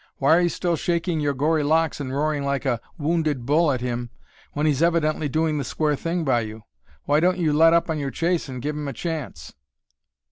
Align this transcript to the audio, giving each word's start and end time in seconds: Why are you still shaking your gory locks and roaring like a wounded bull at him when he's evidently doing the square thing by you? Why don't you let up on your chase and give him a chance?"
Why 0.17 0.35
are 0.35 0.41
you 0.41 0.49
still 0.49 0.75
shaking 0.75 1.19
your 1.19 1.35
gory 1.35 1.61
locks 1.61 1.99
and 1.99 2.11
roaring 2.11 2.43
like 2.43 2.65
a 2.65 2.81
wounded 2.97 3.45
bull 3.45 3.71
at 3.71 3.81
him 3.81 4.09
when 4.53 4.65
he's 4.65 4.81
evidently 4.81 5.29
doing 5.29 5.59
the 5.59 5.63
square 5.63 5.95
thing 5.95 6.23
by 6.23 6.39
you? 6.41 6.63
Why 7.05 7.19
don't 7.19 7.37
you 7.37 7.53
let 7.53 7.73
up 7.75 7.87
on 7.87 7.99
your 7.99 8.09
chase 8.09 8.49
and 8.49 8.63
give 8.63 8.75
him 8.75 8.87
a 8.87 8.93
chance?" 8.93 9.53